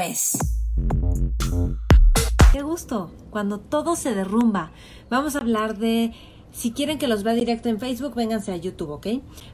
[0.00, 0.38] es.
[2.52, 4.70] Qué gusto, cuando todo se derrumba.
[5.10, 6.12] Vamos a hablar de,
[6.52, 9.06] si quieren que los vea directo en Facebook, vénganse a YouTube, ¿ok?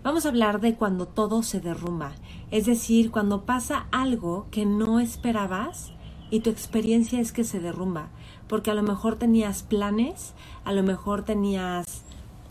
[0.03, 2.13] Vamos a hablar de cuando todo se derrumba.
[2.51, 5.93] Es decir, cuando pasa algo que no esperabas
[6.31, 8.11] y tu experiencia es que se derrumba.
[8.49, 10.35] Porque a lo mejor tenías planes,
[10.65, 12.05] a lo mejor tenías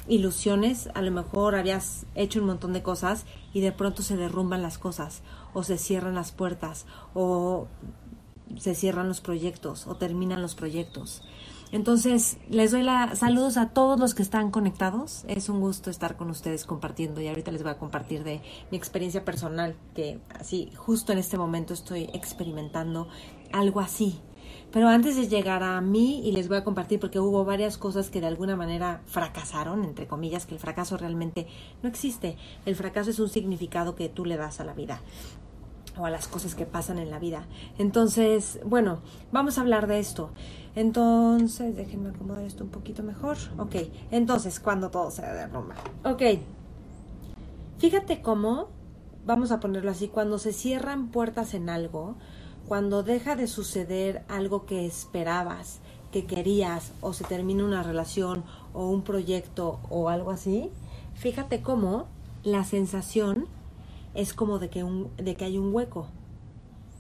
[0.08, 4.62] ilusiones, a lo mejor habías hecho un montón de cosas y de pronto se derrumban
[4.62, 5.22] las cosas
[5.54, 7.68] o se cierran las puertas o
[8.58, 11.24] se cierran los proyectos o terminan los proyectos.
[11.72, 15.26] Entonces, les doy la saludos a todos los que están conectados.
[15.28, 18.78] Es un gusto estar con ustedes compartiendo y ahorita les voy a compartir de mi
[18.78, 23.10] experiencia personal, que así justo en este momento estoy experimentando
[23.52, 24.22] algo así.
[24.72, 28.10] Pero antes de llegar a mí, y les voy a compartir porque hubo varias cosas
[28.10, 31.48] que de alguna manera fracasaron, entre comillas, que el fracaso realmente
[31.82, 32.38] no existe.
[32.66, 35.02] El fracaso es un significado que tú le das a la vida
[35.98, 37.48] o a las cosas que pasan en la vida.
[37.78, 39.00] Entonces, bueno,
[39.32, 40.32] vamos a hablar de esto.
[40.76, 43.38] Entonces, déjenme acomodar esto un poquito mejor.
[43.58, 43.76] Ok,
[44.12, 45.76] entonces, cuando todo se derrumba.
[46.04, 46.22] Ok,
[47.80, 48.70] fíjate cómo,
[49.26, 52.16] vamos a ponerlo así, cuando se cierran puertas en algo,
[52.68, 55.80] cuando deja de suceder algo que esperabas,
[56.12, 58.44] que querías, o se termina una relación
[58.74, 60.70] o un proyecto o algo así,
[61.16, 62.08] fíjate cómo
[62.44, 63.46] la sensación
[64.14, 66.08] es como de que, un, de que hay un hueco.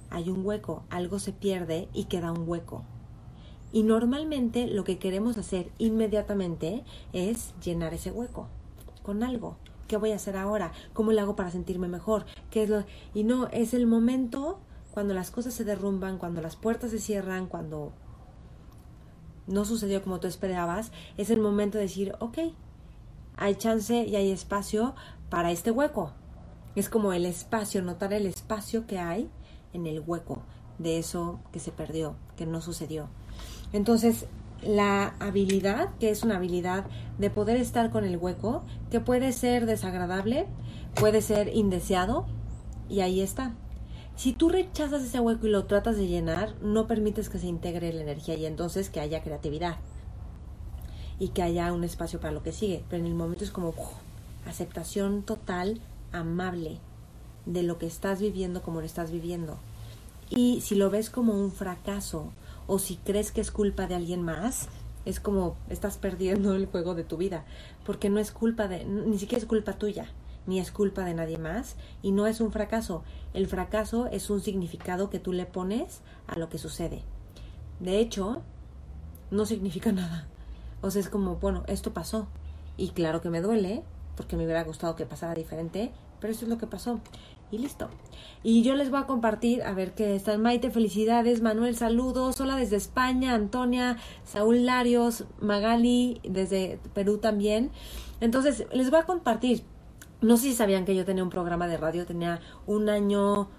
[0.09, 2.83] Hay un hueco, algo se pierde y queda un hueco.
[3.73, 8.47] Y normalmente lo que queremos hacer inmediatamente es llenar ese hueco
[9.03, 9.57] con algo.
[9.89, 10.71] ¿Qué voy a hacer ahora?
[10.93, 12.25] ¿Cómo lo hago para sentirme mejor?
[12.51, 12.85] ¿Qué es lo...
[13.13, 14.59] Y no, es el momento
[14.97, 17.93] cuando las cosas se derrumban, cuando las puertas se cierran, cuando
[19.45, 22.39] no sucedió como tú esperabas, es el momento de decir, ok,
[23.35, 24.95] hay chance y hay espacio
[25.29, 26.13] para este hueco.
[26.75, 29.29] Es como el espacio, notar el espacio que hay
[29.71, 30.41] en el hueco
[30.79, 33.07] de eso que se perdió, que no sucedió.
[33.73, 34.25] Entonces,
[34.63, 36.87] la habilidad, que es una habilidad
[37.19, 40.47] de poder estar con el hueco, que puede ser desagradable,
[40.95, 42.25] puede ser indeseado,
[42.89, 43.53] y ahí está.
[44.17, 47.93] Si tú rechazas ese hueco y lo tratas de llenar, no permites que se integre
[47.93, 49.77] la energía y entonces que haya creatividad
[51.19, 52.83] y que haya un espacio para lo que sigue.
[52.89, 53.75] Pero en el momento es como
[54.47, 55.79] aceptación total
[56.11, 56.79] amable
[57.45, 59.59] de lo que estás viviendo como lo estás viviendo.
[60.31, 62.31] Y si lo ves como un fracaso
[62.65, 64.67] o si crees que es culpa de alguien más,
[65.05, 67.45] es como estás perdiendo el juego de tu vida,
[67.85, 70.09] porque no es culpa de, ni siquiera es culpa tuya,
[70.47, 73.03] ni es culpa de nadie más, y no es un fracaso.
[73.33, 77.03] El fracaso es un significado que tú le pones a lo que sucede.
[77.79, 78.41] De hecho,
[79.29, 80.27] no significa nada.
[80.81, 82.27] O sea, es como, bueno, esto pasó.
[82.77, 83.83] Y claro que me duele,
[84.15, 86.99] porque me hubiera gustado que pasara diferente, pero eso es lo que pasó.
[87.49, 87.87] Y listo.
[88.43, 90.41] Y yo les voy a compartir, a ver qué están.
[90.41, 91.41] Maite, felicidades.
[91.41, 92.41] Manuel, saludos.
[92.41, 93.33] Hola desde España.
[93.33, 97.71] Antonia, Saúl Larios, Magali, desde Perú también.
[98.19, 99.63] Entonces, les voy a compartir.
[100.21, 102.05] No sé si sabían que yo tenía un programa de radio.
[102.05, 103.49] Tenía un año,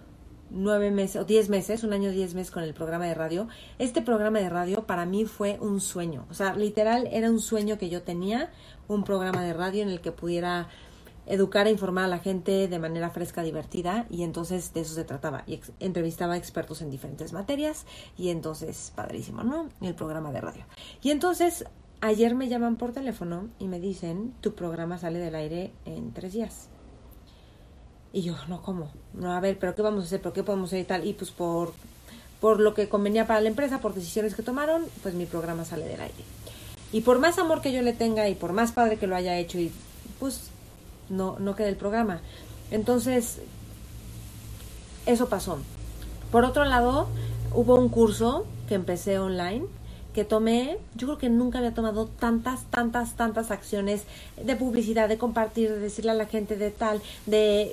[0.51, 3.49] nueve meses o diez meses, un año, diez meses con el programa de radio.
[3.79, 6.27] Este programa de radio para mí fue un sueño.
[6.31, 8.51] O sea, literal era un sueño que yo tenía.
[8.89, 10.69] Un programa de radio en el que pudiera
[11.29, 15.05] educar e informar a la gente de manera fresca, divertida, y entonces de eso se
[15.05, 15.45] trataba.
[15.47, 17.85] Y entrevistaba a expertos en diferentes materias,
[18.17, 19.69] y entonces, padrísimo, ¿no?
[19.81, 20.65] El programa de radio.
[21.03, 21.67] Y entonces,
[22.01, 26.33] ayer me llaman por teléfono y me dicen, tu programa sale del aire en tres
[26.33, 26.69] días.
[28.13, 28.91] Y yo, no, ¿cómo?
[29.15, 30.23] No, a ver, pero ¿qué vamos a hacer?
[30.23, 31.07] ¿Por qué podemos hacer y tal?
[31.07, 31.75] Y pues por,
[32.41, 35.87] por lo que convenía para la empresa, por decisiones que tomaron, pues mi programa sale
[35.87, 36.25] del aire.
[36.93, 39.37] Y por más amor que yo le tenga y por más padre que lo haya
[39.37, 39.71] hecho y
[40.19, 40.51] pues
[41.11, 42.21] no, no queda el programa.
[42.71, 43.41] Entonces,
[45.05, 45.59] eso pasó.
[46.33, 47.09] Por otro lado,
[47.55, 49.67] hubo un curso que empecé online
[50.19, 54.03] que tomé, yo creo que nunca había tomado tantas, tantas, tantas acciones
[54.37, 57.73] de publicidad, de compartir, de decirle a la gente de tal, de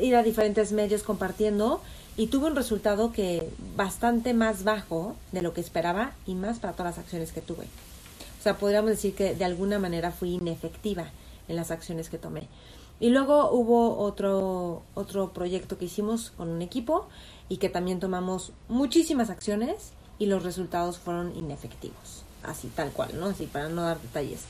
[0.00, 1.80] ir a diferentes medios compartiendo
[2.16, 6.74] y tuve un resultado que bastante más bajo de lo que esperaba y más para
[6.74, 7.64] todas las acciones que tuve.
[8.38, 11.06] O sea, podríamos decir que de alguna manera fui inefectiva
[11.48, 12.46] en las acciones que tomé.
[13.00, 17.08] Y luego hubo otro, otro proyecto que hicimos con un equipo
[17.48, 22.24] y que también tomamos muchísimas acciones y los resultados fueron inefectivos.
[22.42, 23.26] Así, tal cual, ¿no?
[23.26, 24.40] Así, para no dar detalles.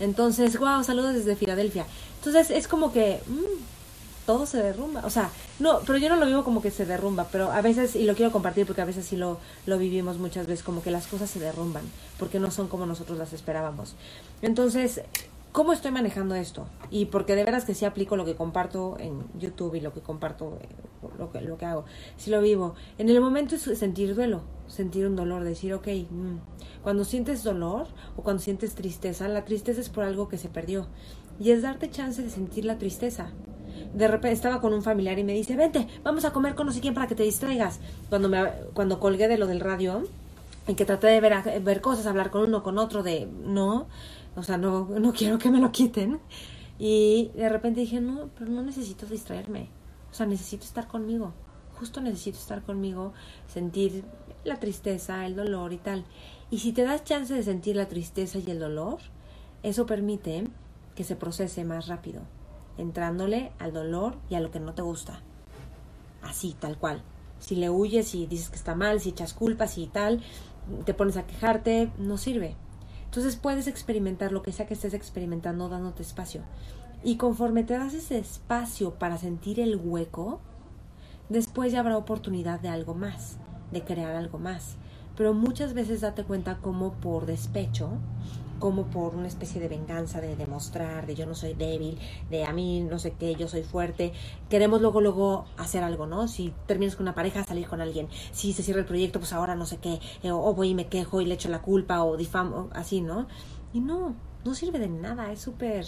[0.00, 1.86] Entonces, wow, saludos desde Filadelfia.
[2.18, 5.00] Entonces, es como que mm, todo se derrumba.
[5.04, 7.96] O sea, no, pero yo no lo vivo como que se derrumba, pero a veces,
[7.96, 10.90] y lo quiero compartir porque a veces sí lo, lo vivimos muchas veces, como que
[10.90, 11.84] las cosas se derrumban,
[12.18, 13.94] porque no son como nosotros las esperábamos.
[14.42, 15.00] Entonces,
[15.52, 16.66] ¿cómo estoy manejando esto?
[16.90, 20.00] Y porque de veras que sí aplico lo que comparto en YouTube y lo que
[20.00, 20.68] comparto, eh,
[21.18, 21.84] lo que, lo que hago,
[22.16, 22.74] sí lo vivo.
[22.98, 26.36] En el momento es sentir duelo, sentir un dolor, decir, ok, mm,
[26.82, 27.86] cuando sientes dolor
[28.16, 30.86] o cuando sientes tristeza, la tristeza es por algo que se perdió.
[31.40, 33.30] Y es darte chance de sentir la tristeza.
[33.94, 36.72] De repente estaba con un familiar y me dice, vente, vamos a comer con no
[36.72, 37.78] sé quién para que te distraigas.
[38.08, 40.02] Cuando, me, cuando colgué de lo del radio,
[40.68, 43.88] y que traté de ver, ver cosas, hablar con uno, con otro, de no,
[44.38, 46.20] o sea, no, no quiero que me lo quiten.
[46.78, 49.68] Y de repente dije, no, pero no necesito distraerme.
[50.10, 51.32] O sea, necesito estar conmigo.
[51.78, 53.12] Justo necesito estar conmigo,
[53.46, 54.04] sentir
[54.44, 56.04] la tristeza, el dolor y tal.
[56.50, 58.98] Y si te das chance de sentir la tristeza y el dolor,
[59.62, 60.44] eso permite
[60.94, 62.22] que se procese más rápido,
[62.78, 65.20] entrándole al dolor y a lo que no te gusta.
[66.22, 67.02] Así, tal cual.
[67.38, 70.22] Si le huyes y dices que está mal, si echas culpas y tal,
[70.84, 72.56] te pones a quejarte, no sirve.
[73.08, 76.42] Entonces puedes experimentar lo que sea que estés experimentando dándote espacio.
[77.02, 80.40] Y conforme te das ese espacio para sentir el hueco,
[81.30, 83.38] después ya habrá oportunidad de algo más,
[83.72, 84.76] de crear algo más.
[85.16, 87.92] Pero muchas veces date cuenta como por despecho
[88.58, 91.98] como por una especie de venganza, de demostrar, de yo no soy débil,
[92.30, 94.12] de a mí no sé qué, yo soy fuerte.
[94.48, 96.28] Queremos luego, luego hacer algo, ¿no?
[96.28, 98.08] Si terminas con una pareja, salir con alguien.
[98.32, 100.88] Si se cierra el proyecto, pues ahora no sé qué, eh, o, voy y me
[100.88, 103.26] quejo y le echo la culpa, o difamo, así, ¿no?
[103.72, 104.14] Y no,
[104.44, 105.86] no sirve de nada, es súper,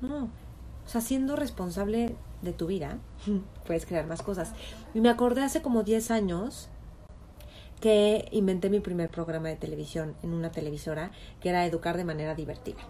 [0.00, 0.24] no.
[0.24, 2.98] O sea, siendo responsable de tu vida,
[3.66, 4.52] puedes crear más cosas.
[4.94, 6.68] Y me acordé hace como 10 años,
[7.80, 11.10] que inventé mi primer programa de televisión en una televisora
[11.40, 12.80] que era Educar de manera divertida.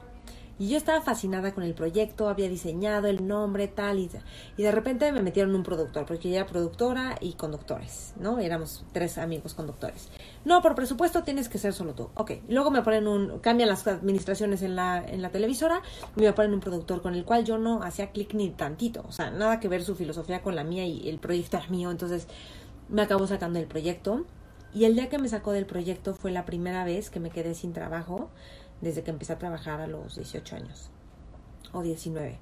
[0.60, 4.10] Y yo estaba fascinada con el proyecto, había diseñado el nombre, tal, y,
[4.58, 8.38] de repente me metieron un productor, porque yo era productora y conductores, ¿no?
[8.38, 10.10] Éramos tres amigos conductores.
[10.44, 12.10] No, por presupuesto tienes que ser solo tú.
[12.14, 15.80] Ok, luego me ponen un, cambian las administraciones en la, en la televisora,
[16.14, 19.30] me ponen un productor con el cual yo no hacía clic ni tantito, o sea,
[19.30, 22.28] nada que ver su filosofía con la mía y el proyecto era mío, entonces
[22.90, 24.26] me acabó sacando el proyecto
[24.74, 27.54] y el día que me sacó del proyecto fue la primera vez que me quedé
[27.54, 28.30] sin trabajo
[28.80, 30.90] desde que empecé a trabajar a los 18 años
[31.72, 32.38] o 19.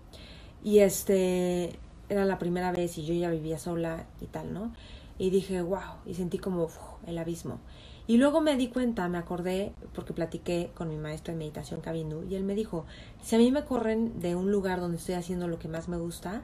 [0.63, 1.79] Y este
[2.09, 4.73] era la primera vez y yo ya vivía sola y tal, ¿no?
[5.19, 6.69] Y dije, wow, y sentí como
[7.07, 7.61] el abismo.
[8.07, 12.25] Y luego me di cuenta, me acordé, porque platiqué con mi maestro de meditación Kabindu,
[12.25, 12.87] y él me dijo,
[13.21, 15.99] si a mí me corren de un lugar donde estoy haciendo lo que más me
[15.99, 16.43] gusta,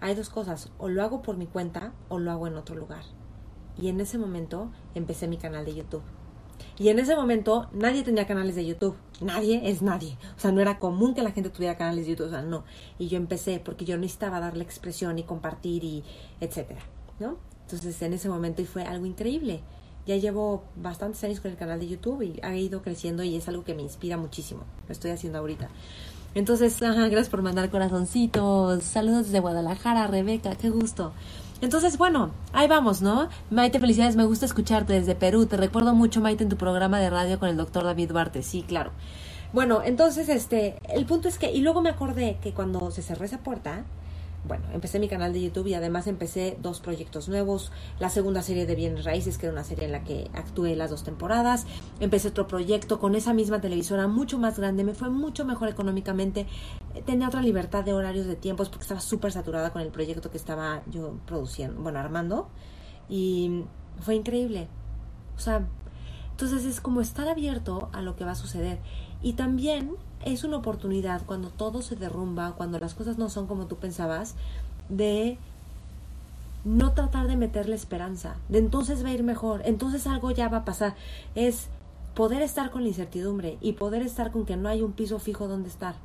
[0.00, 3.04] hay dos cosas, o lo hago por mi cuenta o lo hago en otro lugar.
[3.80, 6.02] Y en ese momento empecé mi canal de YouTube.
[6.78, 8.96] Y en ese momento nadie tenía canales de YouTube.
[9.20, 10.16] Nadie es nadie.
[10.36, 12.26] O sea, no era común que la gente tuviera canales de YouTube.
[12.26, 12.64] O sea, no.
[12.98, 16.04] Y yo empecé porque yo necesitaba darle expresión y compartir y
[16.40, 16.80] etcétera.
[17.18, 17.36] ¿No?
[17.62, 19.62] Entonces en ese momento y fue algo increíble.
[20.06, 23.46] Ya llevo bastantes años con el canal de YouTube y ha ido creciendo y es
[23.48, 24.64] algo que me inspira muchísimo.
[24.88, 25.68] Lo estoy haciendo ahorita.
[26.34, 28.82] Entonces, ajá, gracias por mandar corazoncitos.
[28.82, 31.12] Saludos desde Guadalajara, Rebeca, qué gusto.
[31.62, 33.28] Entonces, bueno, ahí vamos, ¿no?
[33.50, 35.46] Maite, felicidades, me gusta escucharte desde Perú.
[35.46, 38.42] Te recuerdo mucho, Maite, en tu programa de radio con el doctor David Duarte.
[38.42, 38.90] Sí, claro.
[39.52, 43.24] Bueno, entonces, este, el punto es que, y luego me acordé que cuando se cerró
[43.24, 43.84] esa puerta,
[44.44, 47.70] bueno, empecé mi canal de YouTube y además empecé dos proyectos nuevos.
[48.00, 50.90] La segunda serie de Bienes Raíces, que era una serie en la que actué las
[50.90, 51.64] dos temporadas.
[52.00, 54.82] Empecé otro proyecto con esa misma televisora mucho más grande.
[54.82, 56.46] Me fue mucho mejor económicamente.
[57.06, 60.38] Tenía otra libertad de horarios de tiempos porque estaba súper saturada con el proyecto que
[60.38, 62.48] estaba yo produciendo, bueno, armando.
[63.08, 63.64] Y
[64.00, 64.66] fue increíble.
[65.36, 65.68] O sea,
[66.32, 68.80] entonces es como estar abierto a lo que va a suceder.
[69.22, 69.92] Y también
[70.24, 74.34] es una oportunidad cuando todo se derrumba, cuando las cosas no son como tú pensabas,
[74.88, 75.38] de
[76.64, 80.58] no tratar de meterle esperanza, de entonces va a ir mejor, entonces algo ya va
[80.58, 80.94] a pasar.
[81.34, 81.68] Es
[82.14, 85.48] poder estar con la incertidumbre y poder estar con que no hay un piso fijo
[85.48, 85.96] donde estar.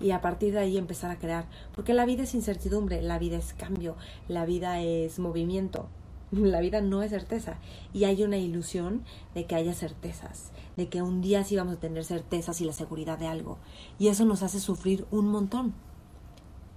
[0.00, 1.46] Y a partir de ahí empezar a crear.
[1.74, 3.96] Porque la vida es incertidumbre, la vida es cambio,
[4.28, 5.88] la vida es movimiento.
[6.32, 7.56] La vida no es certeza
[7.92, 9.02] y hay una ilusión
[9.34, 12.72] de que haya certezas, de que un día sí vamos a tener certezas y la
[12.72, 13.58] seguridad de algo.
[13.98, 15.74] Y eso nos hace sufrir un montón,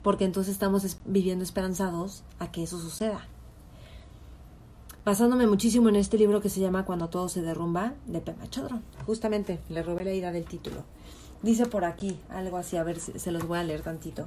[0.01, 3.27] porque entonces estamos viviendo esperanzados a que eso suceda.
[5.05, 8.81] Basándome muchísimo en este libro que se llama Cuando todo se derrumba, de Pema Chodron.
[9.05, 10.83] Justamente, le robé la idea del título.
[11.43, 14.25] Dice por aquí algo así, a ver si se los voy a leer tantito.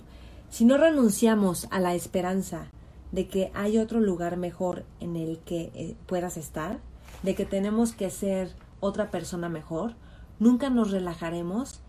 [0.50, 2.68] Si no renunciamos a la esperanza
[3.10, 6.78] de que hay otro lugar mejor en el que eh, puedas estar,
[7.24, 8.52] de que tenemos que ser
[8.84, 9.94] otra persona mejor,
[10.38, 11.80] nunca nos relajaremos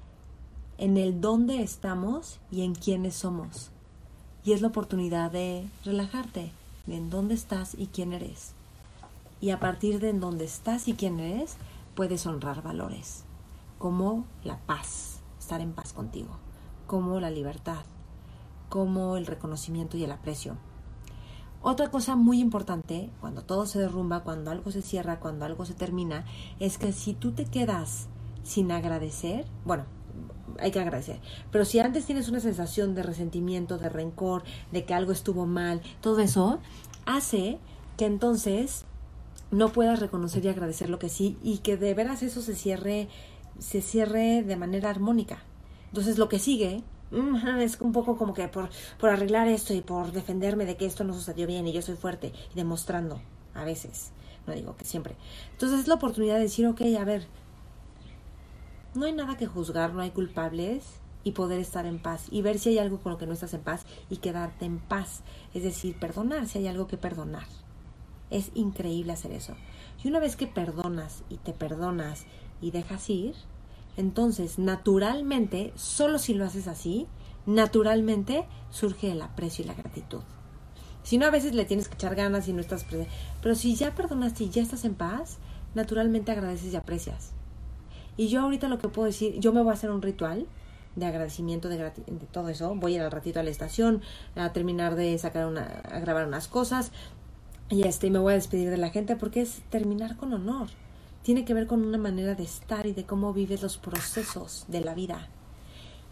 [0.77, 3.71] en el dónde estamos y en quiénes somos.
[4.43, 6.51] Y es la oportunidad de relajarte,
[6.87, 8.53] en dónde estás y quién eres.
[9.41, 11.57] Y a partir de en dónde estás y quién eres,
[11.95, 13.23] puedes honrar valores,
[13.77, 16.37] como la paz, estar en paz contigo,
[16.87, 17.83] como la libertad,
[18.69, 20.55] como el reconocimiento y el aprecio.
[21.67, 25.73] Otra cosa muy importante, cuando todo se derrumba, cuando algo se cierra, cuando algo se
[25.73, 26.23] termina,
[26.59, 28.05] es que si tú te quedas
[28.43, 29.85] sin agradecer, bueno,
[30.59, 31.19] hay que agradecer.
[31.49, 35.81] Pero si antes tienes una sensación de resentimiento, de rencor, de que algo estuvo mal,
[36.01, 36.59] todo eso
[37.07, 37.57] hace
[37.97, 38.85] que entonces
[39.49, 43.09] no puedas reconocer y agradecer lo que sí y que de veras eso se cierre
[43.57, 45.39] se cierre de manera armónica.
[45.87, 48.69] Entonces lo que sigue es un poco como que por,
[48.99, 51.95] por arreglar esto y por defenderme de que esto no sucedió bien y yo soy
[51.95, 53.21] fuerte y demostrando
[53.53, 54.11] a veces,
[54.47, 55.15] no digo que siempre.
[55.51, 57.27] Entonces es la oportunidad de decir, ok, a ver,
[58.93, 60.83] no hay nada que juzgar, no hay culpables
[61.23, 63.53] y poder estar en paz y ver si hay algo con lo que no estás
[63.53, 65.21] en paz y quedarte en paz.
[65.53, 67.47] Es decir, perdonar si hay algo que perdonar.
[68.29, 69.55] Es increíble hacer eso.
[70.03, 72.25] Y una vez que perdonas y te perdonas
[72.61, 73.35] y dejas ir,
[73.97, 77.07] entonces naturalmente, solo si lo haces así,
[77.45, 80.21] naturalmente surge el aprecio y la gratitud.
[81.03, 82.85] Si no, a veces le tienes que echar ganas y no estás...
[83.41, 85.37] Pero si ya perdonaste y ya estás en paz,
[85.75, 87.31] naturalmente agradeces y aprecias.
[88.17, 90.47] Y yo ahorita lo que puedo decir, yo me voy a hacer un ritual
[90.95, 92.73] de agradecimiento de, de todo eso.
[92.73, 94.01] Voy a ir al ratito a la estación
[94.35, 96.91] a terminar de sacar una, a grabar unas cosas
[97.69, 100.69] y este me voy a despedir de la gente porque es terminar con honor.
[101.25, 104.81] Tiene que ver con una manera de estar y de cómo vives los procesos de
[104.81, 105.27] la vida.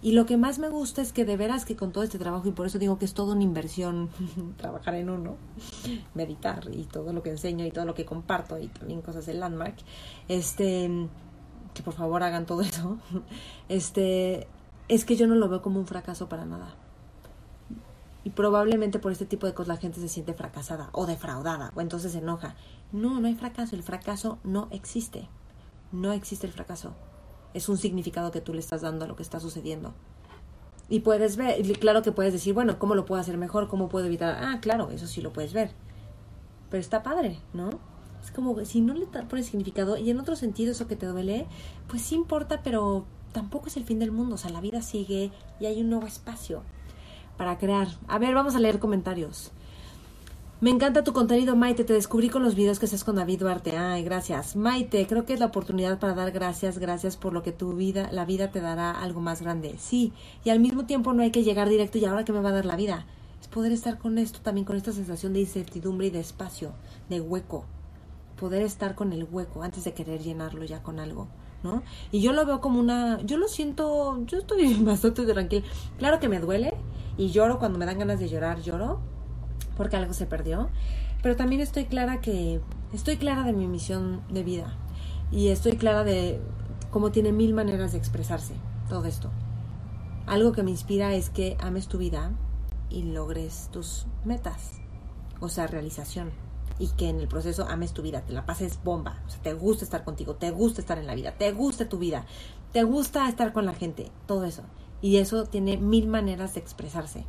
[0.02, 2.48] Y lo que más me gusta es que de veras que con todo este trabajo,
[2.50, 4.10] y por eso digo que es todo una inversión
[4.58, 5.36] trabajar en uno,
[6.16, 9.36] meditar y todo lo que enseño y todo lo que comparto y también cosas de
[9.36, 9.76] Landmark,
[10.30, 10.90] este,
[11.76, 12.98] que por favor hagan todo eso,
[13.70, 14.48] este,
[14.88, 16.74] es que yo no lo veo como un fracaso para nada.
[18.24, 21.82] Y probablemente por este tipo de cosas la gente se siente fracasada o defraudada o
[21.82, 22.56] entonces se enoja.
[22.92, 23.76] No, no hay fracaso.
[23.76, 25.28] El fracaso no existe.
[25.92, 26.94] No existe el fracaso.
[27.54, 29.94] Es un significado que tú le estás dando a lo que está sucediendo.
[30.90, 33.68] Y puedes ver, claro que puedes decir, bueno, ¿cómo lo puedo hacer mejor?
[33.68, 34.38] ¿Cómo puedo evitar?
[34.44, 35.72] Ah, claro, eso sí lo puedes ver.
[36.70, 37.70] Pero está padre, ¿no?
[38.24, 41.46] Es como si no le pones significado y en otro sentido eso que te duele,
[41.88, 44.36] pues sí importa, pero tampoco es el fin del mundo.
[44.36, 46.64] O sea, la vida sigue y hay un nuevo espacio
[47.38, 47.88] para crear.
[48.08, 49.52] A ver, vamos a leer comentarios.
[50.62, 51.84] Me encanta tu contenido, Maite.
[51.84, 53.78] Te descubrí con los videos que haces con David Duarte.
[53.78, 54.56] Ay, gracias.
[54.56, 58.10] Maite, creo que es la oportunidad para dar gracias, gracias por lo que tu vida,
[58.12, 59.76] la vida te dará algo más grande.
[59.78, 60.14] Sí,
[60.46, 62.54] y al mismo tiempo no hay que llegar directo y ahora que me va a
[62.54, 63.06] dar la vida.
[63.42, 66.72] Es poder estar con esto también, con esta sensación de incertidumbre y de espacio,
[67.10, 67.66] de hueco
[68.44, 71.28] poder estar con el hueco antes de querer llenarlo ya con algo,
[71.64, 71.82] ¿no?
[72.12, 75.66] Y yo lo veo como una, yo lo siento, yo estoy bastante tranquila.
[75.98, 76.74] Claro que me duele
[77.18, 79.00] y lloro cuando me dan ganas de llorar, lloro
[79.78, 80.70] porque algo se perdió,
[81.22, 82.62] pero también estoy clara que
[82.94, 84.78] estoy clara de mi misión de vida
[85.32, 86.40] y estoy clara de
[86.92, 88.54] cómo tiene mil maneras de expresarse
[88.90, 89.30] todo esto.
[90.26, 92.32] Algo que me inspira es que ames tu vida
[92.90, 94.72] y logres tus metas,
[95.40, 96.32] o sea, realización
[96.80, 99.54] y que en el proceso ames tu vida, te la pases bomba, o sea, te
[99.54, 102.26] gusta estar contigo, te gusta estar en la vida, te gusta tu vida,
[102.72, 104.64] te gusta estar con la gente, todo eso.
[105.04, 107.26] Y eso tiene mil maneras de expresarse.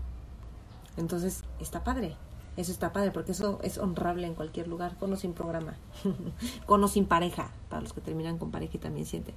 [0.97, 2.17] Entonces, está padre.
[2.57, 5.75] Eso está padre porque eso es honrable en cualquier lugar, con o sin programa,
[6.67, 9.35] con o sin pareja, para los que terminan con pareja y también sienten.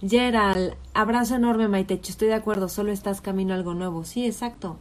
[0.00, 4.04] Gerald, abrazo enorme, Maitecho, estoy de acuerdo, solo estás camino a algo nuevo.
[4.04, 4.78] Sí, exacto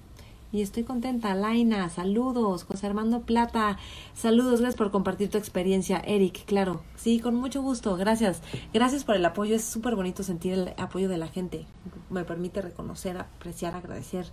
[0.51, 1.35] y estoy contenta.
[1.35, 2.63] Laina, saludos.
[2.63, 3.77] José Armando Plata,
[4.13, 4.61] saludos.
[4.61, 5.99] Gracias por compartir tu experiencia.
[5.99, 6.81] Eric, claro.
[6.95, 7.95] Sí, con mucho gusto.
[7.97, 8.41] Gracias.
[8.73, 9.55] Gracias por el apoyo.
[9.55, 11.65] Es súper bonito sentir el apoyo de la gente.
[12.09, 14.31] Me permite reconocer, apreciar, agradecer.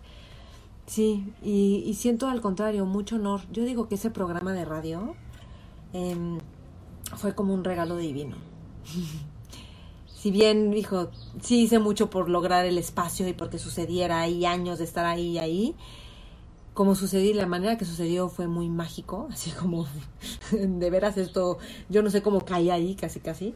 [0.87, 3.41] Sí, y, siento al contrario, mucho honor.
[3.53, 5.15] Yo digo que ese programa de radio
[5.93, 6.39] em,
[7.17, 8.37] fue como un regalo divino.
[10.15, 14.79] si bien, hijo, sí hice mucho por lograr el espacio y porque sucediera ahí años
[14.79, 15.77] de estar ahí y ahí,
[16.75, 19.87] como sucedió, la manera que sucedió fue muy mágico, así como
[20.53, 23.55] de veras esto, yo no sé cómo caí ahí, casi casi.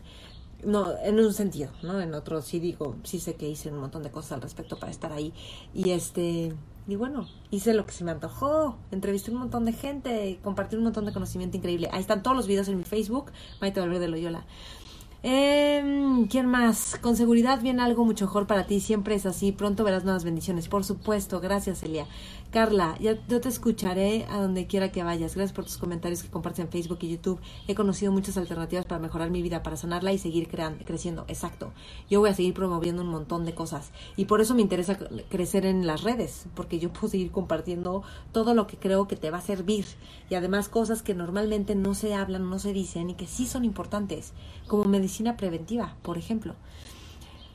[0.65, 2.01] No, en un sentido, ¿no?
[2.01, 4.91] En otro sí digo, sí sé que hice un montón de cosas al respecto para
[4.91, 5.33] estar ahí.
[5.75, 6.55] Y este,
[6.89, 10.85] y bueno, hice lo que se me antojó, entrevisté un montón de gente, compartí un
[10.85, 11.89] montón de conocimiento increíble.
[11.93, 14.47] Ahí están todos los videos en mi Facebook, Maite Valverde Loyola.
[15.23, 16.97] Eh, ¿Quién más?
[17.01, 18.81] Con seguridad viene algo mucho mejor para ti.
[18.81, 19.53] Siempre es así.
[19.53, 20.69] Pronto verás nuevas bendiciones.
[20.69, 21.41] Por supuesto.
[21.41, 22.07] Gracias, Elia.
[22.51, 25.35] Carla, ya, yo te escucharé a donde quiera que vayas.
[25.35, 27.41] Gracias por tus comentarios que compartes en Facebook y YouTube.
[27.67, 31.25] He conocido muchas alternativas para mejorar mi vida, para sanarla y seguir creando, creciendo.
[31.29, 31.73] Exacto.
[32.09, 33.91] Yo voy a seguir promoviendo un montón de cosas.
[34.17, 34.97] Y por eso me interesa
[35.29, 36.47] crecer en las redes.
[36.55, 39.85] Porque yo puedo seguir compartiendo todo lo que creo que te va a servir.
[40.31, 43.65] Y además cosas que normalmente no se hablan, no se dicen y que sí son
[43.65, 44.33] importantes.
[44.67, 46.55] Como medicina preventiva, por ejemplo.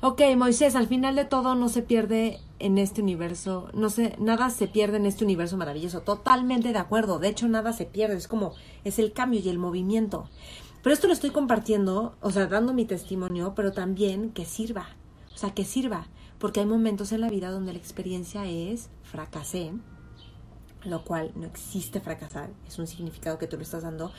[0.04, 4.50] Ok, Moisés, al final de todo no se pierde en este universo, no sé, nada
[4.50, 6.02] se pierde en este universo maravilloso.
[6.02, 7.20] Totalmente de acuerdo.
[7.20, 8.16] De hecho, nada se pierde.
[8.16, 8.54] Es como,
[8.84, 10.28] es el cambio y el movimiento.
[10.82, 14.88] Pero esto lo estoy compartiendo, o sea, dando mi testimonio, pero también que sirva.
[15.36, 16.08] O sea, que sirva.
[16.40, 19.72] Porque hay momentos en la vida donde la experiencia es fracasé,
[20.84, 24.12] lo cual no existe fracasar, es un significado que tú le estás dando,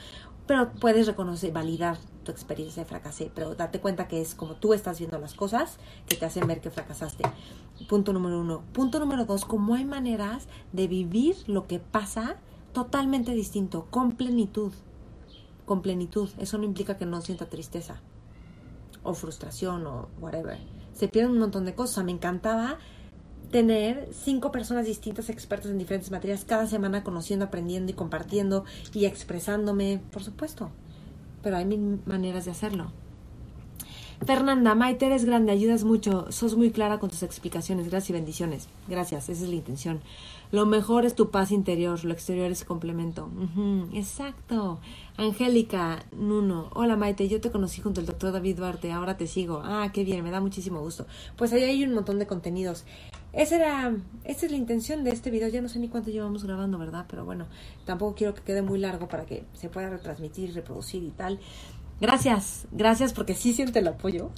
[0.45, 4.73] pero puedes reconocer, validar tu experiencia de fracasé, pero date cuenta que es como tú
[4.73, 7.23] estás viendo las cosas que te hacen ver que fracasaste.
[7.87, 8.61] Punto número uno.
[8.73, 12.37] Punto número dos, como hay maneras de vivir lo que pasa
[12.73, 14.73] totalmente distinto, con plenitud.
[15.65, 16.29] Con plenitud.
[16.37, 18.01] Eso no implica que no sienta tristeza
[19.03, 20.57] o frustración o whatever.
[20.93, 22.03] Se pierden un montón de cosas.
[22.03, 22.77] me encantaba
[23.51, 29.05] tener cinco personas distintas expertas en diferentes materias cada semana conociendo, aprendiendo y compartiendo y
[29.05, 30.71] expresándome, por supuesto.
[31.41, 32.91] Pero hay mil maneras de hacerlo.
[34.25, 38.67] Fernanda, Maite, eres grande, ayudas mucho, sos muy clara con tus explicaciones, gracias y bendiciones.
[38.87, 40.01] Gracias, esa es la intención.
[40.53, 43.27] Lo mejor es tu paz interior, lo exterior es complemento.
[43.91, 44.79] exacto.
[45.17, 49.63] Angélica Nuno, hola Maite, yo te conocí junto al doctor David Duarte, ahora te sigo.
[49.65, 51.07] Ah, qué bien, me da muchísimo gusto.
[51.37, 52.85] Pues ahí hay un montón de contenidos.
[53.31, 53.95] Esa era,
[54.25, 55.47] esa es la intención de este video.
[55.47, 57.07] Ya no sé ni cuánto llevamos grabando, ¿verdad?
[57.09, 57.47] Pero bueno,
[57.83, 61.39] tampoco quiero que quede muy largo para que se pueda retransmitir, reproducir y tal.
[61.99, 64.29] Gracias, gracias porque sí siento el apoyo.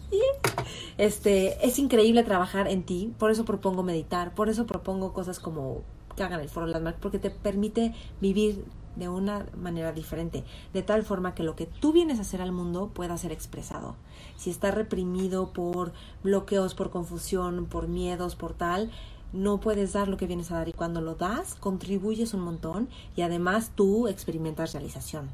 [0.97, 5.83] Este, es increíble trabajar en ti, por eso propongo meditar, por eso propongo cosas como
[6.15, 11.03] que hagan el foro Landmark, porque te permite vivir de una manera diferente, de tal
[11.03, 13.95] forma que lo que tú vienes a hacer al mundo pueda ser expresado.
[14.37, 15.91] Si está reprimido por
[16.23, 18.91] bloqueos, por confusión, por miedos, por tal,
[19.33, 22.89] no puedes dar lo que vienes a dar y cuando lo das, contribuyes un montón
[23.15, 25.29] y además tú experimentas realización.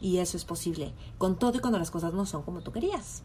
[0.00, 3.22] Y eso es posible, con todo y cuando las cosas no son como tú querías.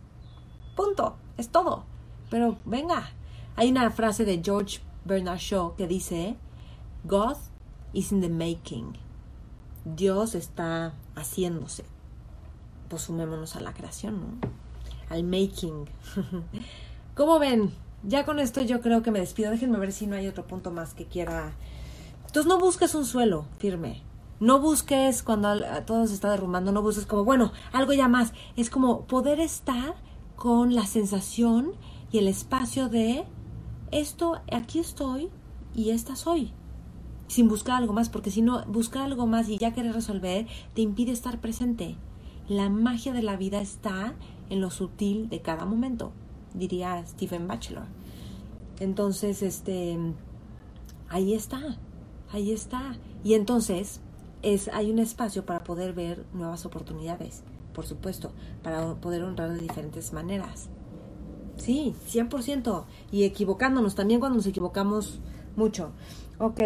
[0.76, 1.84] Punto, es todo.
[2.30, 3.12] Pero venga,
[3.56, 6.38] hay una frase de George Bernard Shaw que dice,
[7.04, 7.38] God
[7.94, 8.98] is in the making.
[9.86, 11.84] Dios está haciéndose.
[12.90, 14.48] Pues sumémonos a la creación, ¿no?
[15.10, 15.90] Al making.
[17.16, 17.72] ¿Cómo ven?
[18.04, 19.52] Ya con esto yo creo que me despido.
[19.52, 21.54] Déjenme ver si no hay otro punto más que quiera.
[22.28, 24.04] Entonces no busques un suelo firme.
[24.40, 28.34] No busques cuando todo se está derrumbando, no busques como, bueno, algo ya más.
[28.56, 29.96] Es como poder estar
[30.36, 31.74] con la sensación
[32.12, 33.26] y el espacio de
[33.92, 35.30] esto, aquí estoy
[35.76, 36.54] y esta soy
[37.32, 40.82] sin buscar algo más, porque si no, buscar algo más y ya querer resolver te
[40.82, 41.96] impide estar presente.
[42.50, 44.16] La magia de la vida está
[44.50, 46.12] en lo sutil de cada momento,
[46.54, 47.86] diría Stephen Batchelor.
[48.82, 49.98] Entonces, este,
[51.08, 51.78] ahí está,
[52.34, 52.98] ahí está.
[53.24, 54.02] Y entonces
[54.42, 59.60] es, hay un espacio para poder ver nuevas oportunidades, por supuesto, para poder honrar de
[59.60, 60.68] diferentes maneras.
[61.56, 62.84] Sí, 100%.
[63.10, 65.22] Y equivocándonos también cuando nos equivocamos
[65.56, 65.92] mucho.
[66.40, 66.60] Ok,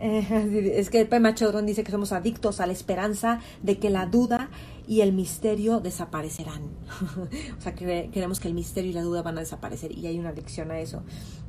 [0.00, 1.34] es que el P.
[1.34, 4.48] Chodrón dice que somos adictos a la esperanza de que la duda
[4.86, 6.62] y el misterio desaparecerán.
[7.58, 10.18] o sea, que queremos que el misterio y la duda van a desaparecer y hay
[10.18, 11.02] una adicción a eso.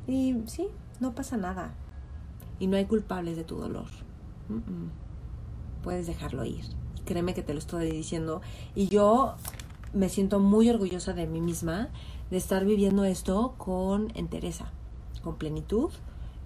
[0.06, 0.68] Y sí,
[1.00, 1.74] no pasa nada.
[2.58, 3.86] Y no hay culpables de tu dolor.
[5.82, 6.64] Puedes dejarlo ir.
[7.06, 8.42] Créeme que te lo estoy diciendo.
[8.74, 9.34] Y yo
[9.94, 11.88] me siento muy orgullosa de mí misma
[12.30, 14.72] de estar viviendo esto con entereza,
[15.22, 15.90] con plenitud,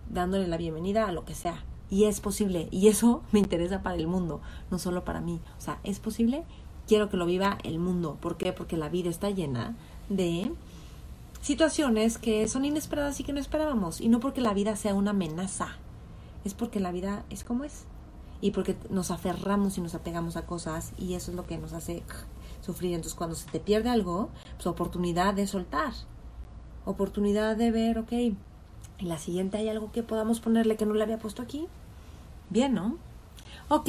[0.08, 2.68] dándole la bienvenida a lo que sea y es posible.
[2.70, 5.40] Y eso me interesa para el mundo, no solo para mí.
[5.58, 6.44] O sea, es posible,
[6.86, 8.16] quiero que lo viva el mundo.
[8.20, 8.52] ¿Por qué?
[8.52, 9.76] Porque la vida está llena
[10.08, 10.52] de
[11.40, 14.00] situaciones que son inesperadas y que no esperábamos.
[14.00, 15.76] Y no porque la vida sea una amenaza,
[16.44, 17.84] es porque la vida es como es.
[18.40, 21.72] Y porque nos aferramos y nos apegamos a cosas y eso es lo que nos
[21.72, 22.02] hace
[22.60, 22.94] sufrir.
[22.94, 25.92] Entonces cuando se te pierde algo, pues oportunidad de soltar.
[26.84, 28.12] Oportunidad de ver, ok,
[28.98, 31.66] en la siguiente hay algo que podamos ponerle que no le había puesto aquí.
[32.50, 32.96] Bien, ¿no?
[33.68, 33.88] Ok,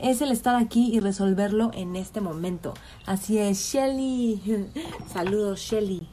[0.00, 2.74] es el estar aquí y resolverlo en este momento.
[3.06, 4.40] Así es, Shelly.
[5.12, 6.08] Saludos, Shelly.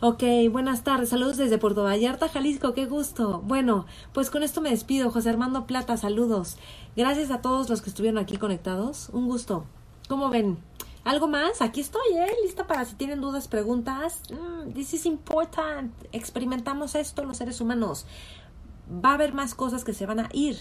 [0.00, 1.08] Ok, buenas tardes.
[1.08, 2.74] Saludos desde Puerto Vallarta, Jalisco.
[2.74, 3.42] Qué gusto.
[3.44, 5.10] Bueno, pues con esto me despido.
[5.10, 6.56] José Armando Plata, saludos.
[6.94, 9.08] Gracias a todos los que estuvieron aquí conectados.
[9.12, 9.64] Un gusto.
[10.08, 10.58] ¿Cómo ven?
[11.04, 11.60] ¿Algo más?
[11.60, 12.32] Aquí estoy, ¿eh?
[12.42, 14.22] Lista para si tienen dudas, preguntas.
[14.30, 15.92] Mm, this is important.
[16.12, 18.06] Experimentamos esto los seres humanos.
[18.88, 20.58] Va a haber más cosas que se van a ir.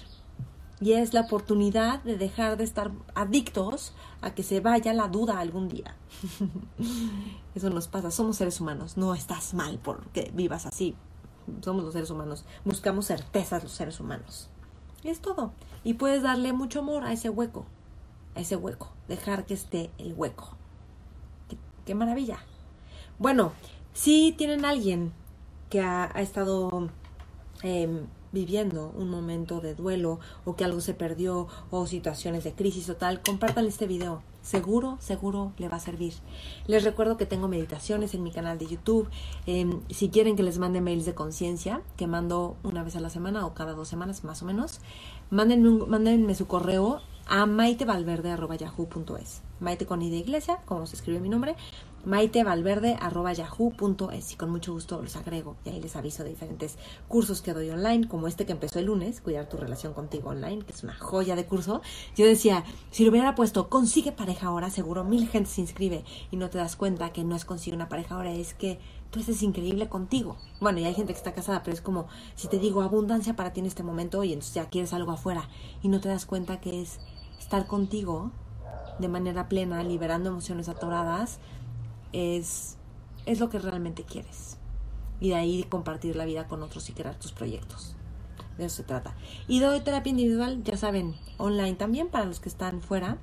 [0.82, 5.40] Y es la oportunidad de dejar de estar adictos a que se vaya la duda
[5.40, 5.96] algún día.
[7.56, 8.12] Eso nos pasa.
[8.12, 8.98] Somos seres humanos.
[8.98, 10.94] No estás mal porque vivas así.
[11.62, 12.44] Somos los seres humanos.
[12.66, 14.50] Buscamos certezas los seres humanos.
[15.04, 15.54] Y es todo.
[15.86, 17.66] Y puedes darle mucho amor a ese hueco
[18.36, 20.58] a ese hueco, dejar que esté el hueco.
[21.86, 22.40] Qué, maravilla.
[23.20, 23.52] Bueno,
[23.94, 25.12] si tienen alguien
[25.70, 26.90] que ha, estado
[27.62, 32.90] em, viviendo un momento de duelo o que algo se perdió o situaciones de crisis
[32.90, 34.22] o tal, compartan este video.
[34.42, 36.14] Seguro, seguro le va a servir.
[36.68, 39.10] Les recuerdo que tengo meditaciones en mi canal de YouTube.
[39.46, 43.10] Em, si quieren que les mande mails de conciencia, que mando una vez a la
[43.10, 44.82] semana o cada dos semanas más o menos,
[45.30, 49.42] mándenme, mándenme su correo a maitevalverde.yahoo.es.
[49.60, 51.58] Maite con I de iglesia, como se escribe mi nombre,
[52.06, 57.54] maitevalverde.yahoo.es y con mucho gusto los agrego y ahí les aviso de diferentes cursos que
[57.54, 60.84] doy online, como este que empezó el lunes, Cuidar tu relación contigo online, que es
[60.84, 61.82] una joya de curso.
[62.16, 66.36] Yo decía, si lo hubiera puesto, consigue pareja ahora, seguro mil gente se inscribe y
[66.38, 68.80] no te das cuenta que no es consigue una pareja ahora, es que
[69.12, 70.38] tú estés increíble contigo.
[70.60, 73.54] Bueno, y hay gente que está casada, pero es como si te digo abundancia para
[73.54, 75.48] ti en este momento y entonces ya quieres algo afuera
[75.84, 77.00] y no te das cuenta que es
[77.44, 78.32] estar contigo
[79.00, 81.40] de manera plena, liberando emociones atoradas,
[82.12, 82.78] es,
[83.26, 84.58] es lo que realmente quieres.
[85.20, 87.96] Y de ahí compartir la vida con otros y crear tus proyectos.
[88.58, 89.16] De eso se trata.
[89.48, 93.18] Y doy terapia individual, ya saben, online también para los que están fuera.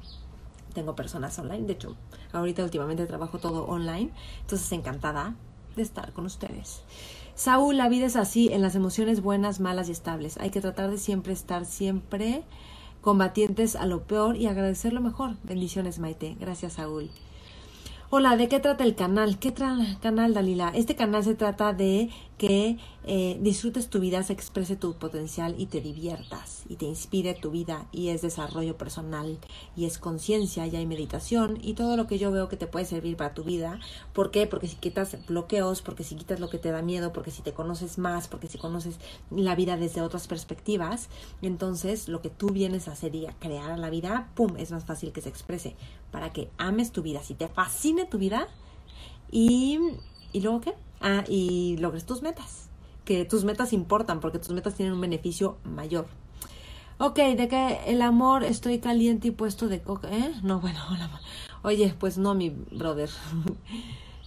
[0.75, 1.97] Tengo personas online, de hecho,
[2.33, 5.35] ahorita últimamente trabajo todo online, entonces encantada
[5.77, 6.83] de estar con ustedes.
[7.35, 10.37] Saúl, la vida es así, en las emociones buenas, malas y estables.
[10.39, 12.45] Hay que tratar de siempre estar siempre
[13.01, 15.37] combatientes a lo peor y agradecer lo mejor.
[15.43, 16.37] Bendiciones, Maite.
[16.39, 17.11] Gracias, Saúl.
[18.13, 19.39] Hola, ¿de qué trata el canal?
[19.39, 20.73] ¿Qué canal, Dalila?
[20.75, 25.67] Este canal se trata de que eh, disfrutes tu vida, se exprese tu potencial y
[25.67, 29.39] te diviertas y te inspire tu vida y es desarrollo personal
[29.77, 32.87] y es conciencia y hay meditación y todo lo que yo veo que te puede
[32.87, 33.79] servir para tu vida.
[34.15, 34.47] ¿Por qué?
[34.47, 37.53] Porque si quitas bloqueos, porque si quitas lo que te da miedo, porque si te
[37.53, 38.97] conoces más, porque si conoces
[39.31, 41.11] la vida desde otras perspectivas,
[41.43, 44.87] entonces lo que tú vienes a hacer y a crear la vida, ¡pum!, es más
[44.87, 45.77] fácil que se exprese
[46.11, 48.49] para que ames tu vida, si te fascine tu vida
[49.31, 49.79] y,
[50.33, 50.75] y luego qué?
[51.01, 52.69] Ah, y logres tus metas.
[53.05, 56.07] Que tus metas importan porque tus metas tienen un beneficio mayor.
[56.99, 60.09] Ok, de que el amor estoy caliente y puesto de coca.
[60.11, 60.35] ¿Eh?
[60.43, 61.11] No, bueno, hola.
[61.63, 63.11] Oye, pues no, mi brother.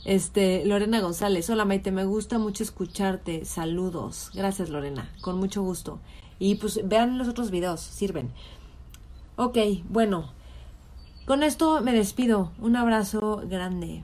[0.05, 1.49] Este, Lorena González.
[1.49, 3.45] Hola Maite, me gusta mucho escucharte.
[3.45, 4.31] Saludos.
[4.33, 5.09] Gracias, Lorena.
[5.21, 5.99] Con mucho gusto.
[6.39, 8.33] Y pues vean los otros videos, sirven.
[9.37, 9.57] Ok,
[9.87, 10.31] bueno.
[11.25, 12.51] Con esto me despido.
[12.59, 14.03] Un abrazo grande.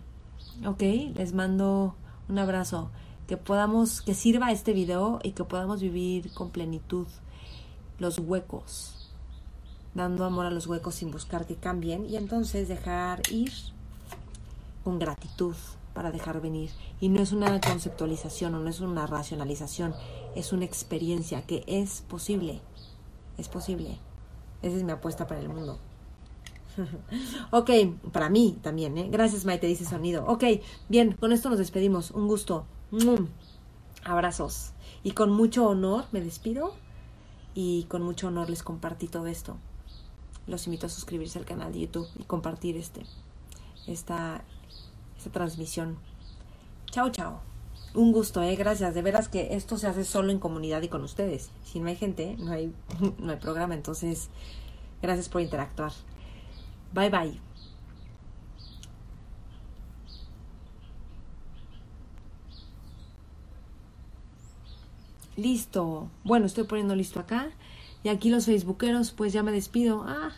[0.66, 0.82] Ok,
[1.16, 1.96] les mando
[2.30, 2.92] un abrazo,
[3.28, 7.08] que podamos, que sirva este video y que podamos vivir con plenitud
[7.98, 9.12] los huecos,
[9.94, 13.52] dando amor a los huecos sin buscar que cambien y entonces dejar ir
[14.84, 15.56] con gratitud
[15.94, 16.72] para dejar venir.
[17.02, 19.94] Y no es una conceptualización o no es una racionalización,
[20.36, 22.62] es una experiencia que es posible,
[23.38, 23.98] es posible.
[24.62, 25.80] Esa es mi apuesta para el mundo.
[27.52, 27.70] ok,
[28.12, 29.08] para mí también, ¿eh?
[29.12, 30.26] Gracias, Maite, dice sonido.
[30.28, 30.44] Ok,
[30.88, 32.12] bien, con esto nos despedimos.
[32.12, 32.66] Un gusto.
[34.04, 34.72] Abrazos.
[35.04, 36.74] Y con mucho honor me despido.
[37.54, 39.58] Y con mucho honor les compartí todo esto.
[40.48, 43.04] Los invito a suscribirse al canal de YouTube y compartir este,
[43.88, 44.44] esta,
[45.18, 45.98] esta transmisión.
[46.92, 47.42] Chao, chao.
[47.94, 48.94] Un gusto, eh, gracias.
[48.94, 51.50] De veras que esto se hace solo en comunidad y con ustedes.
[51.66, 52.74] Si no hay gente, no hay,
[53.18, 53.74] no hay programa.
[53.74, 54.30] Entonces,
[55.02, 55.92] gracias por interactuar.
[56.94, 57.40] Bye bye.
[65.36, 66.10] Listo.
[66.24, 67.50] Bueno, estoy poniendo listo acá.
[68.04, 70.04] Y aquí los facebookeros, pues ya me despido.
[70.08, 70.32] Ah,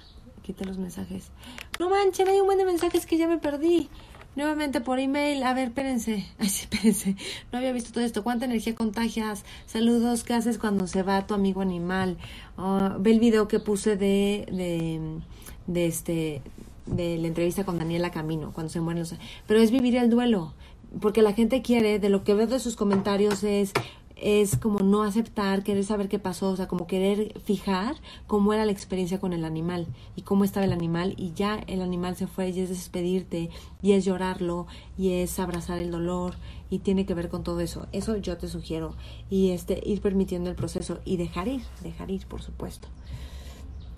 [0.43, 1.31] quité los mensajes.
[1.79, 3.89] No manchen, hay un buen de mensajes que ya me perdí.
[4.35, 5.43] Nuevamente por email.
[5.43, 6.25] A ver, espérense.
[6.39, 7.15] Ay, sí, espérense.
[7.51, 8.23] No había visto todo esto.
[8.23, 9.43] ¿Cuánta energía contagias?
[9.65, 10.23] Saludos.
[10.23, 12.17] ¿Qué haces cuando se va tu amigo animal?
[12.57, 15.21] Ah, ve el video que puse de, de
[15.67, 16.41] de este
[16.85, 19.15] de la entrevista con Daniela Camino cuando se mueren los
[19.47, 20.53] pero es vivir el duelo
[20.99, 23.71] porque la gente quiere de lo que veo de sus comentarios es
[24.21, 27.95] es como no aceptar, querer saber qué pasó, o sea, como querer fijar
[28.27, 31.81] cómo era la experiencia con el animal y cómo estaba el animal y ya el
[31.81, 33.49] animal se fue y es despedirte
[33.81, 36.35] y es llorarlo y es abrazar el dolor
[36.69, 37.87] y tiene que ver con todo eso.
[37.91, 38.95] Eso yo te sugiero
[39.29, 42.87] y este ir permitiendo el proceso y dejar ir, dejar ir, por supuesto.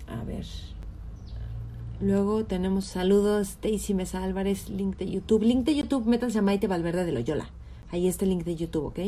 [0.08, 0.46] A ver.
[2.00, 5.42] Luego tenemos saludos, Stacy Mesa Álvarez, link de YouTube.
[5.42, 7.50] Link de YouTube, métanse a Maite Valverde de Loyola.
[7.94, 8.98] Ahí está el link de YouTube, ¿ok?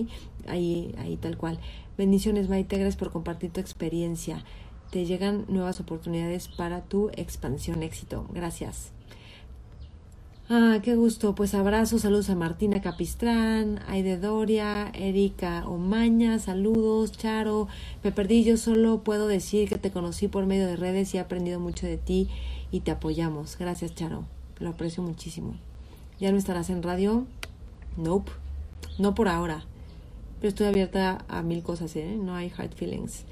[0.47, 1.59] Ahí, ahí tal cual.
[1.99, 4.45] Bendiciones, Maite, gracias por compartir tu experiencia.
[4.93, 8.29] Te llegan nuevas oportunidades para tu expansión, éxito.
[8.33, 8.93] Gracias.
[10.49, 11.35] Ah, qué gusto.
[11.35, 17.67] Pues abrazos, saludos a Martina Capistrán, Aide Doria, Erika Omaña, saludos, Charo.
[18.05, 21.21] Me perdí, yo solo puedo decir que te conocí por medio de redes y he
[21.21, 22.29] aprendido mucho de ti
[22.71, 23.59] y te apoyamos.
[23.59, 24.27] Gracias, Charo.
[24.61, 25.57] Lo aprecio muchísimo.
[26.21, 27.27] ¿Ya no estarás en radio?
[27.97, 28.46] Nope.
[28.99, 29.65] No por ahora.
[30.41, 32.17] Pero estoy abierta a mil cosas, ¿eh?
[32.21, 33.25] No hay hard feelings.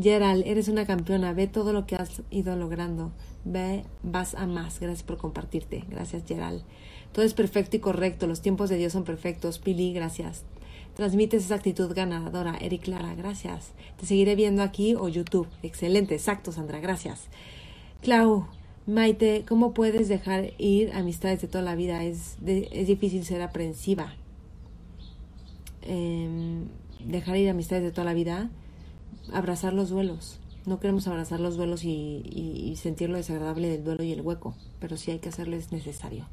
[0.00, 1.32] Gerald, eres una campeona.
[1.32, 3.12] Ve todo lo que has ido logrando.
[3.44, 4.80] Ve, vas a más.
[4.80, 5.84] Gracias por compartirte.
[5.88, 6.62] Gracias, Gerald.
[7.12, 8.26] Todo es perfecto y correcto.
[8.26, 9.58] Los tiempos de Dios son perfectos.
[9.58, 10.44] Pili, gracias.
[10.94, 12.56] Transmites esa actitud ganadora.
[12.60, 13.72] Eric Clara, gracias.
[13.98, 15.48] Te seguiré viendo aquí o YouTube.
[15.62, 17.28] Excelente, exacto, Sandra, gracias.
[18.02, 18.46] Clau,
[18.86, 22.04] Maite, ¿cómo puedes dejar ir amistades de toda la vida?
[22.04, 24.14] Es, es difícil ser aprensiva.
[25.92, 26.68] Em,
[27.04, 28.48] dejar ir amistades de toda la vida.
[29.32, 34.12] Abrazar los duelos no queremos abrazar los duelos y, sentir lo desagradable del duelo y
[34.12, 36.26] el hueco, pero si hay que hacerlo es necesario.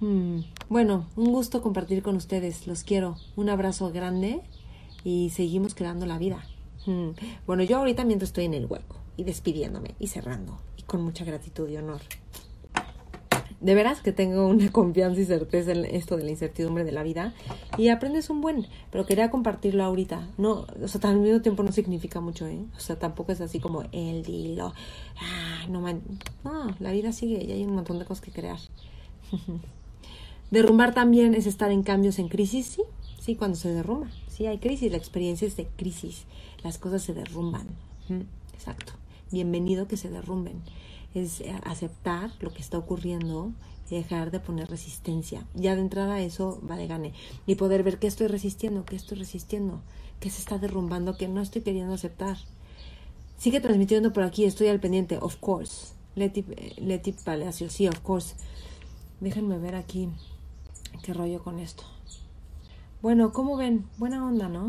[0.00, 4.42] Mm, bueno, un gusto compartir con ustedes, los quiero, un abrazo grande
[5.04, 6.44] y seguimos creando la vida.
[6.86, 7.10] Mm,
[7.46, 11.24] bueno, yo ahorita mientras estoy en el hueco y despidiéndome y cerrando y con mucha
[11.24, 12.00] gratitud y honor
[13.60, 17.02] de veras que tengo una confianza y certeza en esto de la incertidumbre de la
[17.02, 17.34] vida
[17.76, 20.28] y aprendes un buen, pero quería compartirlo ahorita.
[20.38, 22.64] No, o sea, al mismo tiempo no significa mucho, ¿eh?
[22.76, 24.72] O sea, tampoco es así como el dilo.
[25.20, 26.00] Ah, no, man,
[26.44, 28.58] no, la vida sigue y hay un montón de cosas que crear.
[30.50, 32.82] Derrumbar también es estar en cambios en crisis, sí,
[33.20, 34.08] sí, cuando se derrumba.
[34.26, 36.24] Sí, hay crisis, la experiencia es de crisis,
[36.64, 37.68] las cosas se derrumban.
[38.54, 38.94] Exacto.
[39.30, 40.60] Bienvenido que se derrumben
[41.14, 43.52] es eh, aceptar lo que está ocurriendo
[43.90, 45.44] y dejar de poner resistencia.
[45.54, 47.12] Ya de entrada eso va de gane.
[47.46, 49.82] Y poder ver qué estoy resistiendo, qué estoy resistiendo,
[50.20, 52.36] qué se está derrumbando, qué no estoy queriendo aceptar.
[53.36, 55.94] Sigue transmitiendo por aquí, estoy al pendiente, of course.
[56.14, 56.44] Leti,
[56.78, 58.34] Leti Palacio, sí, of course.
[59.20, 60.08] Déjenme ver aquí
[61.02, 61.84] qué rollo con esto.
[63.02, 63.86] Bueno, ¿cómo ven?
[63.96, 64.66] Buena onda, ¿no?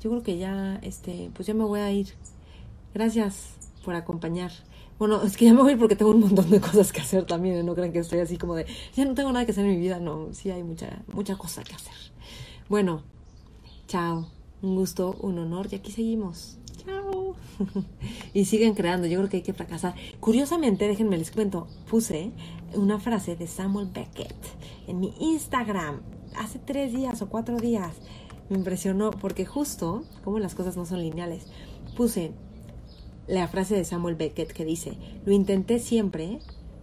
[0.00, 2.14] Yo creo que ya, este, pues ya me voy a ir.
[2.94, 4.50] Gracias por acompañar.
[4.98, 7.64] Bueno, es que ya me voy porque tengo un montón de cosas que hacer también.
[7.66, 9.78] No crean que estoy así como de, ya no tengo nada que hacer en mi
[9.78, 9.98] vida.
[9.98, 11.94] No, sí hay mucha, mucha cosa que hacer.
[12.68, 13.02] Bueno,
[13.88, 14.28] chao.
[14.62, 16.56] Un gusto, un honor y aquí seguimos.
[16.84, 17.36] Chao.
[18.34, 19.06] y siguen creando.
[19.06, 19.94] Yo creo que hay que fracasar.
[20.20, 22.30] Curiosamente, déjenme les cuento, puse
[22.74, 24.34] una frase de Samuel Beckett
[24.86, 26.00] en mi Instagram
[26.38, 27.96] hace tres días o cuatro días.
[28.48, 31.46] Me impresionó porque justo, como las cosas no son lineales,
[31.96, 32.32] puse
[33.26, 36.40] la frase de Samuel Beckett que dice, lo intenté siempre,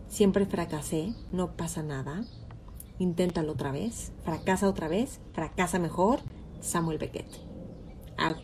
[0.08, 2.25] siempre fracasé, no pasa nada,
[2.99, 6.19] inténtalo otra vez, fracasa otra vez, fracasa mejor,
[6.62, 7.27] Samuel Beckett.
[8.17, 8.41] Algo.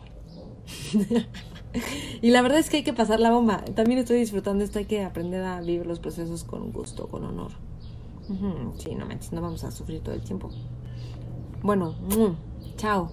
[2.21, 3.63] y la verdad es que hay que pasar la bomba.
[3.75, 7.51] También estoy disfrutando esto, hay que aprender a vivir los procesos con gusto, con honor.
[8.77, 10.49] Sí, no manches, no vamos a sufrir todo el tiempo.
[11.63, 11.95] Bueno,
[12.75, 13.11] chao.